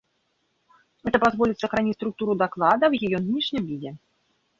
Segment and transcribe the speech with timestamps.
[1.03, 3.99] Это позволит сохранить структуру доклада в ее нынешнем виде.